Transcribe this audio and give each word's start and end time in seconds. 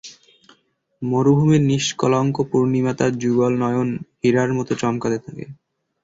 মরুভূমির 1.01 1.63
নিষ্কলংক 1.69 2.35
পূর্ণিমা 2.49 2.93
তার 2.93 3.11
যুগলনয়ন 3.17 3.89
হীরার 4.19 4.49
মত 4.57 4.69
চমকাতে 4.81 5.17
থাকে। 5.25 5.45